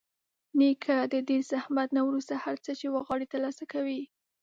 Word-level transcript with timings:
نیکه 0.59 0.97
د 1.11 1.13
ډېر 1.27 1.41
زحمت 1.51 1.89
نه 1.97 2.01
وروسته 2.07 2.33
هر 2.43 2.55
څه 2.65 2.71
چې 2.79 2.85
غواړي 2.93 3.25
ترلاسه 3.33 3.63
کوي. 3.73 4.01